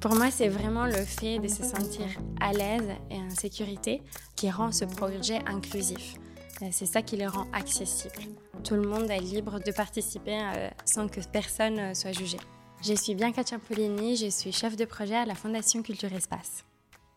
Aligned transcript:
Pour 0.00 0.14
moi, 0.16 0.30
c'est 0.30 0.48
vraiment 0.48 0.84
le 0.84 1.02
fait 1.04 1.38
de 1.38 1.48
se 1.48 1.62
sentir 1.62 2.06
à 2.40 2.52
l'aise 2.52 2.90
et 3.10 3.16
en 3.16 3.30
sécurité 3.30 4.02
qui 4.36 4.50
rend 4.50 4.70
ce 4.70 4.84
projet 4.84 5.38
inclusif. 5.46 6.16
Euh, 6.62 6.68
c'est 6.70 6.86
ça 6.86 7.02
qui 7.02 7.16
le 7.16 7.26
rend 7.26 7.46
accessible. 7.52 8.22
Tout 8.62 8.74
le 8.74 8.82
monde 8.82 9.10
est 9.10 9.20
libre 9.20 9.60
de 9.60 9.72
participer 9.72 10.38
euh, 10.38 10.68
sans 10.84 11.08
que 11.08 11.20
personne 11.32 11.78
euh, 11.78 11.94
soit 11.94 12.12
jugé. 12.12 12.36
Je 12.82 12.94
suis 12.94 13.14
Bianca 13.14 13.44
Ciampolini, 13.44 14.16
je 14.16 14.28
suis 14.28 14.52
chef 14.52 14.76
de 14.76 14.84
projet 14.84 15.16
à 15.16 15.24
la 15.24 15.34
Fondation 15.34 15.82
Culture 15.82 16.12
Espace. 16.12 16.64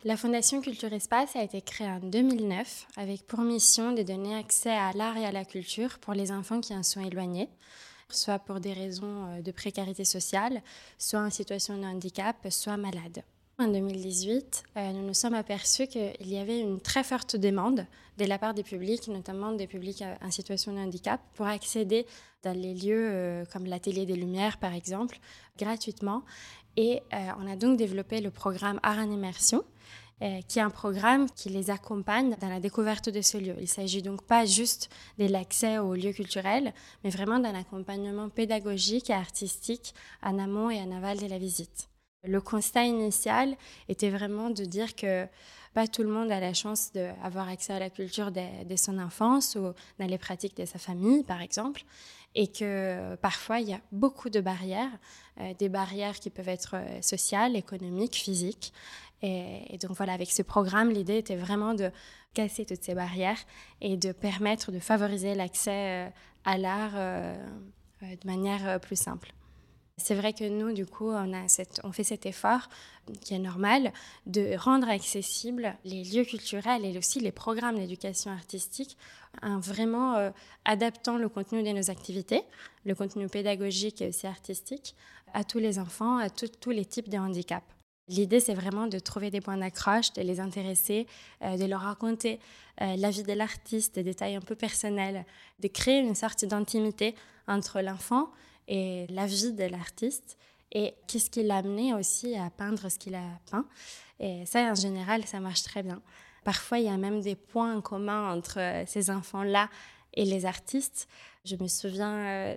La 0.06 0.16
Fondation 0.16 0.62
Culture 0.62 0.94
Espace 0.94 1.36
a 1.36 1.44
été 1.44 1.62
créée 1.62 1.90
en 1.90 2.00
2009 2.00 2.88
avec 2.96 3.28
pour 3.28 3.42
mission 3.42 3.92
de 3.92 4.04
donner 4.04 4.36
accès 4.36 4.72
à 4.72 4.94
l'art 4.94 5.18
et 5.18 5.26
à 5.26 5.32
la 5.32 5.44
culture 5.44 6.00
pour 6.00 6.14
les 6.14 6.32
enfants 6.32 6.62
qui 6.62 6.74
en 6.74 6.84
sont 6.84 7.02
éloignés, 7.02 7.50
soit 8.12 8.40
pour 8.40 8.60
des 8.60 8.74
raisons 8.74 9.42
de 9.42 9.52
précarité 9.52 10.06
sociale, 10.06 10.62
soit 10.98 11.20
en 11.20 11.30
situation 11.30 11.78
de 11.78 11.84
handicap, 11.84 12.36
soit 12.50 12.78
malades. 12.78 13.24
En 13.60 13.70
2018, 13.70 14.66
euh, 14.78 14.92
nous 14.92 15.02
nous 15.02 15.16
sommes 15.16 15.34
aperçus 15.34 15.88
qu'il 15.88 16.28
y 16.28 16.38
avait 16.38 16.60
une 16.60 16.80
très 16.80 17.04
forte 17.04 17.36
demande 17.36 17.88
de 18.20 18.26
la 18.26 18.38
part 18.38 18.54
des 18.54 18.62
publics, 18.62 19.08
notamment 19.08 19.52
des 19.52 19.66
publics 19.66 20.04
euh, 20.04 20.14
en 20.22 20.30
situation 20.30 20.74
de 20.74 20.78
handicap, 20.78 21.20
pour 21.34 21.48
accéder 21.48 22.06
dans 22.44 22.56
les 22.56 22.76
lieux 22.76 23.10
euh, 23.10 23.46
comme 23.52 23.66
l'Atelier 23.66 24.06
des 24.06 24.16
Lumières, 24.16 24.60
par 24.60 24.76
exemple, 24.76 25.18
gratuitement. 25.58 26.22
Et 26.76 27.02
on 27.12 27.52
a 27.52 27.56
donc 27.56 27.76
développé 27.76 28.22
le 28.22 28.30
programme 28.30 28.80
Art 28.84 29.00
en 29.00 29.10
Immersion, 29.10 29.64
qui 30.20 30.60
est 30.60 30.64
un 30.64 30.70
programme 30.70 31.30
qui 31.30 31.50
les 31.50 31.70
accompagne 31.70 32.36
dans 32.42 32.50
la 32.50 32.60
découverte 32.60 33.10
de 33.10 33.22
ce 33.22 33.38
lieu. 33.38 33.56
Il 33.60 33.68
s'agit 33.68 34.02
donc 34.02 34.24
pas 34.24 34.46
juste 34.46 34.90
de 35.20 35.26
l'accès 35.26 35.78
aux 35.78 35.94
lieux 35.94 36.14
culturels, 36.14 36.74
mais 37.04 37.10
vraiment 37.10 37.40
d'un 37.40 37.54
accompagnement 37.54 38.30
pédagogique 38.30 39.10
et 39.10 39.14
artistique 39.14 39.94
en 40.24 40.40
amont 40.40 40.70
et 40.72 40.82
en 40.82 40.92
aval 40.92 41.20
de 41.20 41.28
la 41.28 41.38
visite. 41.38 41.90
Le 42.24 42.42
constat 42.42 42.86
initial 42.86 43.56
était 43.90 44.10
vraiment 44.10 44.50
de 44.50 44.66
dire 44.66 44.96
que 44.96 45.28
pas 45.74 45.88
tout 45.88 46.02
le 46.02 46.10
monde 46.10 46.32
a 46.32 46.40
la 46.40 46.56
chance 46.56 46.92
d'avoir 46.92 47.48
accès 47.48 47.74
à 47.74 47.78
la 47.78 47.92
culture 47.92 48.32
de, 48.32 48.76
son 48.76 48.98
enfance 48.98 49.56
ou 49.56 49.74
dans 50.00 50.08
les 50.08 50.18
pratiques 50.18 50.58
de 50.58 50.66
sa 50.66 50.80
famille, 50.80 51.24
par 51.24 51.42
exemple, 51.42 51.84
et 52.38 52.48
que 52.48 53.16
parfois 53.16 53.60
il 53.60 53.70
y 53.70 53.74
a 53.74 53.82
beaucoup 53.92 54.30
de 54.30 54.40
barrières, 54.40 54.92
euh, 55.42 55.54
des 55.56 55.70
barrières 55.70 56.20
qui 56.20 56.30
peuvent 56.30 56.48
être 56.48 56.76
euh, 56.76 57.02
sociales, 57.02 57.56
économiques, 57.56 58.16
physiques. 58.16 58.74
Et, 59.24 59.80
donc 59.82 59.94
voilà, 59.94 60.14
avec 60.14 60.30
ce 60.30 60.44
programme, 60.44 60.92
l'idée 60.92 61.18
était 61.18 61.36
vraiment 61.36 61.74
de 61.74 61.90
casser 62.36 62.66
toutes 62.66 62.84
ces 62.84 62.94
barrières 62.94 63.40
et 63.82 63.98
de 63.98 64.12
permettre 64.12 64.72
de 64.72 64.78
favoriser 64.78 65.34
l'accès 65.34 66.06
euh, 66.06 66.10
à 66.46 66.60
l'art 66.60 66.94
de 66.94 68.28
manière 68.28 68.80
plus 68.80 68.96
simple. 68.96 69.34
C'est 70.00 70.14
vrai 70.14 70.32
que 70.32 70.48
nous, 70.48 70.74
du 70.74 70.86
coup, 70.86 71.10
on, 71.10 71.34
a 71.34 71.48
on 71.84 71.92
fait 71.92 72.04
cet 72.04 72.28
effort, 72.28 72.70
qui 73.22 73.34
est 73.34 73.40
normal, 73.40 73.92
de 74.28 74.56
rendre 74.56 74.88
accessibles 74.90 75.76
les 75.86 76.04
lieux 76.04 76.24
culturels 76.24 76.86
et 76.86 76.98
aussi 76.98 77.20
les 77.20 77.32
programmes 77.32 77.78
d'éducation 77.78 78.32
artistique 78.32 78.96
en 79.42 79.60
vraiment 79.60 80.16
euh, 80.16 80.30
adaptant 80.66 81.18
le 81.18 81.30
contenu 81.30 81.64
de 81.64 81.70
nos 81.72 81.90
activités, 81.90 82.44
le 82.86 82.94
contenu 82.94 83.28
pédagogique 83.28 84.02
et 84.02 84.10
aussi 84.10 84.28
artistique, 84.28 84.96
à 85.34 85.44
tous 85.44 85.60
les 85.60 85.80
enfants, 85.80 86.18
à 86.18 86.30
tous 86.30 86.70
les 86.70 86.86
types 86.86 87.10
de 87.10 87.18
handicaps. 87.18 87.77
L'idée, 88.10 88.40
c'est 88.40 88.54
vraiment 88.54 88.88
de 88.88 89.00
trouver 89.00 89.32
des 89.32 89.42
points 89.42 89.58
d'accroche, 89.58 90.14
de 90.14 90.22
les 90.22 90.40
intéresser, 90.40 91.08
euh, 91.42 91.58
de 91.58 91.66
leur 91.66 91.82
raconter 91.82 92.40
euh, 92.82 92.96
la 92.96 93.10
vie 93.10 93.24
de 93.24 93.34
l'artiste, 93.34 93.96
des 93.96 94.04
détails 94.04 94.36
un 94.36 94.42
peu 94.42 94.56
personnels, 94.56 95.26
de 95.60 95.68
créer 95.68 96.00
une 96.00 96.16
sorte 96.16 96.46
d'intimité 96.46 97.16
entre 97.48 97.82
l'enfant 97.82 98.30
et 98.68 99.08
la 99.10 99.26
vie 99.26 99.52
de 99.52 99.66
l'artiste 99.66 100.38
et 100.72 100.94
qu'est-ce 101.08 101.30
qui 101.30 101.44
l'a 101.44 101.58
amené 101.58 101.94
aussi 101.94 102.36
à 102.36 102.50
peindre 102.50 102.90
ce 102.90 102.98
qu'il 103.00 103.16
a 103.16 103.24
peint. 103.50 103.66
Et 104.20 104.46
ça, 104.46 104.60
en 104.72 104.76
général, 104.76 105.26
ça 105.26 105.40
marche 105.40 105.64
très 105.64 105.84
bien. 105.84 106.02
Parfois, 106.44 106.80
il 106.80 106.86
y 106.86 106.90
a 106.90 106.98
même 106.98 107.22
des 107.22 107.36
points 107.36 107.76
en 107.76 107.82
commun 107.82 108.34
entre 108.34 108.60
euh, 108.60 108.84
ces 108.88 109.10
enfants-là 109.10 109.70
et 110.18 110.26
les 110.26 110.46
artistes. 110.46 111.08
Je 111.46 111.56
me 111.56 111.68
souviens 111.68 112.14
euh, 112.14 112.56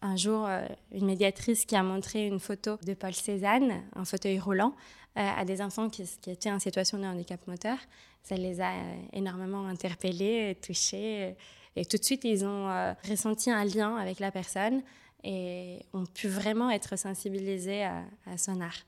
un 0.00 0.16
jour, 0.16 0.46
euh, 0.46 0.66
une 0.92 1.04
médiatrice 1.04 1.66
qui 1.66 1.76
a 1.76 1.82
montré 1.82 2.26
une 2.26 2.40
photo 2.40 2.78
de 2.86 2.94
Paul 2.94 3.12
Cézanne, 3.12 3.82
un 3.94 4.04
fauteuil 4.04 4.38
roulant, 4.38 4.74
à 5.16 5.44
des 5.44 5.60
enfants 5.60 5.90
qui, 5.90 6.08
étaient 6.28 6.52
en 6.52 6.60
situation 6.60 6.96
de 6.96 7.04
handicap 7.04 7.44
moteur. 7.48 7.76
Ça 8.22 8.36
les 8.36 8.60
a 8.60 8.72
énormément 9.12 9.66
interpellés, 9.66 10.56
touchés. 10.62 11.34
Et 11.74 11.84
tout 11.84 11.96
de 11.96 12.04
suite, 12.04 12.22
ils 12.22 12.44
ont 12.44 12.94
ressenti 13.08 13.50
un 13.50 13.64
lien 13.64 13.96
avec 13.96 14.20
la 14.20 14.30
personne 14.30 14.82
et 15.24 15.80
ont 15.92 16.06
pu 16.06 16.28
vraiment 16.28 16.70
être 16.70 16.96
sensibilisés 16.96 17.84
à, 17.84 18.38
son 18.38 18.60
art. 18.60 18.84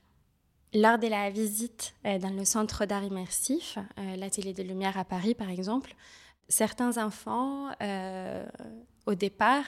Lors 0.73 0.97
de 0.97 1.07
la 1.07 1.29
visite 1.29 1.93
euh, 2.05 2.17
dans 2.17 2.31
le 2.31 2.45
centre 2.45 2.85
d'art 2.85 3.03
immersif, 3.03 3.77
euh, 3.99 4.15
l'atelier 4.15 4.53
de 4.53 4.63
lumière 4.63 4.97
à 4.97 5.05
Paris 5.05 5.35
par 5.35 5.49
exemple, 5.49 5.95
certains 6.47 7.03
enfants, 7.03 7.69
euh, 7.81 8.45
au 9.05 9.15
départ, 9.15 9.65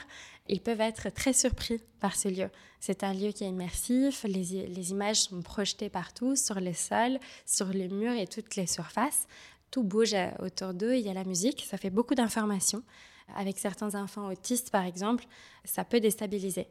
ils 0.48 0.60
peuvent 0.60 0.80
être 0.80 1.10
très 1.10 1.32
surpris 1.32 1.80
par 2.00 2.16
ce 2.16 2.28
lieu. 2.28 2.50
C'est 2.80 3.02
un 3.02 3.12
lieu 3.12 3.32
qui 3.32 3.44
est 3.44 3.48
immersif, 3.48 4.24
les, 4.24 4.66
les, 4.68 4.90
images 4.90 5.22
sont 5.22 5.42
projetées 5.42 5.88
partout, 5.88 6.36
sur 6.36 6.60
les 6.60 6.74
sols, 6.74 7.18
sur 7.44 7.66
les 7.66 7.88
murs 7.88 8.12
et 8.12 8.26
toutes 8.26 8.56
les 8.56 8.66
surfaces. 8.66 9.26
Tout 9.70 9.82
bouge 9.82 10.14
autour 10.38 10.72
d'eux, 10.72 10.94
il 10.94 11.04
y 11.04 11.08
a 11.08 11.14
la 11.14 11.24
musique, 11.24 11.66
ça 11.68 11.76
fait 11.76 11.90
beaucoup 11.90 12.14
d'informations. 12.14 12.82
Avec 13.34 13.58
certains 13.58 14.00
enfants 14.00 14.28
autistes, 14.28 14.70
par 14.70 14.84
exemple, 14.84 15.24
ça 15.64 15.84
peut 15.84 15.98
déstabiliser. 15.98 16.68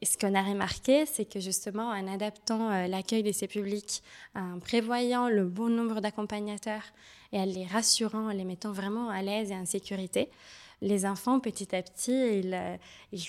Et 0.00 0.06
ce 0.06 0.18
qu'on 0.18 0.34
a 0.34 0.42
remarqué, 0.42 1.06
c'est 1.06 1.24
que 1.24 1.38
justement, 1.38 1.88
en 1.88 2.08
adaptant 2.12 2.70
euh, 2.70 2.86
l'accueil 2.86 3.22
de 3.22 3.32
ces 3.32 3.46
publics, 3.46 4.02
en 4.34 4.58
prévoyant 4.58 5.28
le 5.28 5.44
bon 5.44 5.68
nombre 5.68 6.00
d'accompagnateurs 6.00 6.82
et 7.32 7.38
en 7.38 7.44
les 7.44 7.66
rassurant, 7.66 8.28
en 8.28 8.32
les 8.32 8.44
mettant 8.44 8.72
vraiment 8.72 9.10
à 9.10 9.22
l'aise 9.22 9.50
et 9.50 9.54
en 9.54 9.66
sécurité, 9.66 10.28
les 10.82 11.06
enfants, 11.06 11.38
petit 11.38 11.74
à 11.74 11.82
petit, 11.82 12.40
ils, 12.40 12.54
euh, 12.54 12.76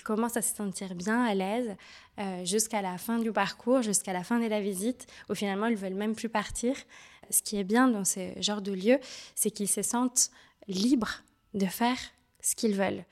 commencent 0.04 0.38
à 0.38 0.42
se 0.42 0.56
sentir 0.56 0.96
bien 0.96 1.24
à 1.24 1.36
l'aise 1.36 1.76
euh, 2.20 2.44
jusqu'à 2.44 2.82
la 2.82 2.98
fin 2.98 3.20
du 3.20 3.32
parcours, 3.32 3.84
jusqu'à 3.84 4.12
la 4.12 4.24
fin 4.24 4.40
de 4.40 4.48
la 4.48 4.60
visite, 4.60 5.06
où 5.30 5.36
finalement, 5.36 5.68
ils 5.68 5.76
veulent 5.76 5.94
même 5.94 6.16
plus 6.16 6.30
partir. 6.30 6.76
Ce 7.30 7.44
qui 7.44 7.58
est 7.58 7.64
bien 7.64 7.88
dans 7.88 8.06
ce 8.06 8.32
genre 8.42 8.62
de 8.62 8.72
lieu, 8.72 9.00
c'est 9.36 9.52
qu'ils 9.52 9.70
se 9.70 9.84
sentent 9.84 10.32
libres 10.68 11.22
de 11.54 11.68
faire 11.68 11.98
ce 12.42 12.56
qu'ils 12.56 12.76
veulent. 12.76 13.06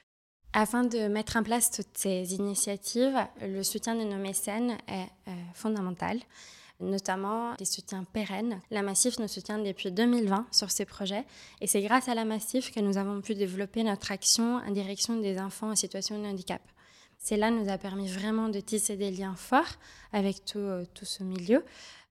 Afin 0.54 0.84
de 0.84 1.08
mettre 1.08 1.38
en 1.38 1.44
place 1.44 1.72
toutes 1.72 1.98
ces 1.98 2.34
initiatives, 2.34 3.18
le 3.42 3.64
soutien 3.64 3.96
de 3.96 4.04
nos 4.04 4.18
mécènes 4.18 4.78
est 4.90 5.08
euh, 5.30 5.34
fondamental, 5.54 6.20
notamment 6.82 7.54
des 7.54 7.64
soutiens 7.64 8.04
pérennes. 8.04 8.60
La 8.70 8.82
Massif 8.82 9.18
nous 9.20 9.30
soutient 9.30 9.60
depuis 9.60 9.94
2020 9.94 10.48
sur 10.52 10.70
ces 10.70 10.84
projets 10.84 11.24
et 11.62 11.68
c'est 11.68 11.82
grâce 11.82 12.10
à 12.10 12.16
la 12.16 12.26
Massif 12.26 12.74
que 12.74 12.82
nous 12.82 12.98
avons 12.98 13.22
pu 13.22 13.34
développer 13.34 13.84
notre 13.84 14.12
action 14.12 14.58
en 14.58 14.72
direction 14.72 15.16
des 15.22 15.40
enfants 15.40 15.72
en 15.72 15.76
situation 15.76 16.22
de 16.22 16.28
handicap. 16.28 16.62
Cela 17.24 17.52
nous 17.52 17.70
a 17.70 17.78
permis 17.78 18.08
vraiment 18.08 18.50
de 18.50 18.60
tisser 18.60 18.98
des 18.98 19.12
liens 19.12 19.36
forts 19.36 19.78
avec 20.12 20.44
tout, 20.44 20.58
euh, 20.58 20.86
tout 20.96 21.06
ce 21.06 21.24
milieu. 21.24 21.64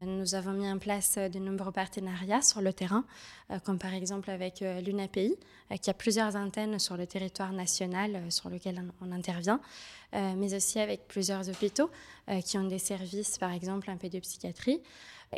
Nous 0.03 0.37
avons 0.37 0.53
mis 0.53 0.71
en 0.71 0.79
place 0.79 1.17
euh, 1.19 1.29
de 1.29 1.41
nombreux 1.41 1.73
partenariats 1.73 2.43
sur 2.43 2.63
le 2.63 2.73
terrain, 2.73 3.05
euh, 3.51 3.59
comme 3.59 3.81
par 3.81 3.93
exemple 3.93 4.31
avec 4.31 4.61
l'UNAPI, 4.61 5.37
qui 5.83 5.91
a 5.91 5.95
plusieurs 5.95 6.37
antennes 6.37 6.79
sur 6.79 6.97
le 6.97 7.09
territoire 7.09 7.53
national 7.53 8.31
sur 8.31 8.51
lequel 8.51 8.83
on 9.01 9.11
intervient, 9.13 9.61
mais 10.13 10.53
aussi 10.53 10.81
avec 10.81 11.07
plusieurs 11.07 11.49
hôpitaux 11.49 11.91
qui 12.45 12.59
ont 12.59 12.65
des 12.65 12.81
services, 12.81 13.39
par 13.39 13.53
exemple 13.53 13.89
en 13.89 13.97
pédopsychiatrie. 13.97 14.83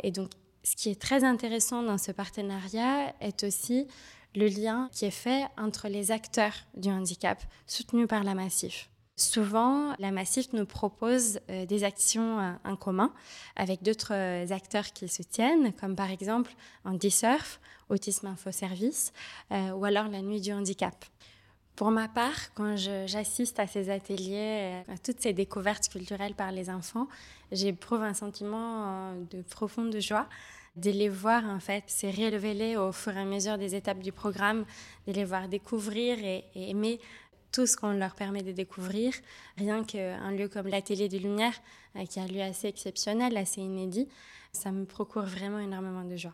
Et 0.01 0.09
donc, 0.09 0.31
ce 0.63 0.75
qui 0.75 0.89
est 0.89 0.99
très 0.99 1.23
intéressant 1.23 1.83
dans 1.83 1.99
ce 1.99 2.11
partenariat 2.11 3.13
est 3.21 3.43
aussi 3.43 3.87
le 4.35 4.47
lien 4.47 4.89
qui 4.91 5.05
est 5.05 5.11
fait 5.11 5.45
entre 5.55 5.87
les 5.87 6.09
acteurs 6.09 6.55
du 6.75 6.89
handicap 6.89 7.39
soutenus 7.67 8.07
par 8.07 8.23
la 8.23 8.33
Massif. 8.33 8.89
Souvent, 9.15 9.93
la 9.99 10.09
Massif 10.09 10.53
nous 10.53 10.65
propose 10.65 11.39
euh, 11.51 11.67
des 11.67 11.83
actions 11.83 12.39
euh, 12.39 12.51
en 12.65 12.75
commun 12.75 13.13
avec 13.55 13.83
d'autres 13.83 14.13
euh, 14.13 14.47
acteurs 14.49 14.91
qui 14.91 15.07
soutiennent, 15.07 15.71
comme 15.73 15.95
par 15.95 16.09
exemple 16.09 16.51
Anti-Surf, 16.83 17.59
Autisme 17.89 18.27
Info 18.27 18.51
Service 18.51 19.13
ou 19.51 19.85
alors 19.85 20.07
la 20.07 20.21
Nuit 20.21 20.41
du 20.41 20.51
Handicap. 20.51 21.05
Pour 21.75 21.91
ma 21.91 22.07
part, 22.07 22.53
quand 22.55 22.75
j'assiste 22.75 23.59
à 23.59 23.67
ces 23.67 23.89
ateliers, 23.91 24.83
à 24.87 24.97
toutes 24.97 25.19
ces 25.19 25.33
découvertes 25.33 25.89
culturelles 25.89 26.33
par 26.33 26.51
les 26.51 26.69
enfants, 26.69 27.07
j'éprouve 27.51 28.01
un 28.01 28.13
sentiment 28.13 29.13
de 29.29 29.41
profonde 29.43 29.95
joie 29.99 30.27
de 30.75 30.89
les 30.89 31.09
voir 31.09 31.43
en 31.45 31.59
fait 31.59 31.83
se 31.87 32.07
révéler 32.07 32.77
au 32.77 32.91
fur 32.91 33.15
et 33.15 33.19
à 33.19 33.25
mesure 33.25 33.59
des 33.59 33.75
étapes 33.75 33.99
du 33.99 34.11
programme, 34.11 34.65
de 35.07 35.13
les 35.13 35.25
voir 35.25 35.47
découvrir 35.47 36.17
et 36.23 36.45
aimer 36.55 36.99
tout 37.53 37.67
ce 37.67 37.77
qu'on 37.77 37.93
leur 37.93 38.15
permet 38.15 38.41
de 38.41 38.51
découvrir. 38.51 39.13
Rien 39.57 39.85
qu'un 39.85 40.31
lieu 40.31 40.49
comme 40.49 40.67
l'Atelier 40.67 41.07
des 41.07 41.19
Lumières, 41.19 41.53
euh, 41.95 42.05
qui 42.05 42.19
est 42.19 42.23
un 42.23 42.27
lieu 42.27 42.41
assez 42.41 42.67
exceptionnel, 42.67 43.37
assez 43.37 43.61
inédit, 43.61 44.09
ça 44.51 44.71
me 44.71 44.85
procure 44.85 45.23
vraiment 45.23 45.59
énormément 45.59 46.03
de 46.03 46.17
joie. 46.17 46.33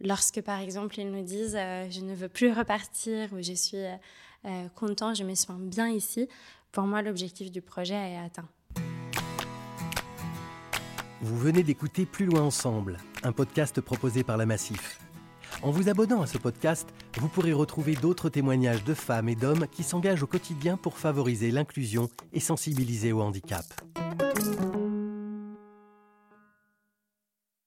Lorsque, 0.00 0.40
par 0.40 0.58
exemple, 0.58 0.98
ils 0.98 1.10
nous 1.10 1.22
disent 1.22 1.56
euh, 1.56 1.88
je 1.90 2.00
ne 2.00 2.14
veux 2.14 2.28
plus 2.28 2.52
repartir 2.52 3.32
ou 3.34 3.42
je 3.42 3.52
suis 3.52 3.84
euh, 4.46 4.68
content, 4.74 5.14
je 5.14 5.24
me 5.24 5.34
sens 5.34 5.60
bien 5.60 5.88
ici, 5.88 6.26
pour 6.72 6.84
moi, 6.84 7.02
l'objectif 7.02 7.50
du 7.50 7.60
projet 7.60 7.94
est 7.94 8.18
atteint. 8.18 8.48
Vous 11.20 11.36
venez 11.36 11.62
d'écouter 11.62 12.06
Plus 12.06 12.24
loin 12.24 12.40
ensemble, 12.40 12.96
un 13.22 13.32
podcast 13.32 13.82
proposé 13.82 14.24
par 14.24 14.38
la 14.38 14.46
Massif. 14.46 15.00
En 15.62 15.70
vous 15.70 15.90
abonnant 15.90 16.22
à 16.22 16.26
ce 16.26 16.38
podcast, 16.38 16.88
vous 17.18 17.28
pourrez 17.28 17.52
retrouver 17.52 17.94
d'autres 17.94 18.30
témoignages 18.30 18.82
de 18.84 18.94
femmes 18.94 19.28
et 19.28 19.34
d'hommes 19.34 19.66
qui 19.70 19.82
s'engagent 19.82 20.22
au 20.22 20.26
quotidien 20.26 20.78
pour 20.78 20.96
favoriser 20.96 21.50
l'inclusion 21.50 22.08
et 22.32 22.40
sensibiliser 22.40 23.12
au 23.12 23.20
handicap. 23.20 23.64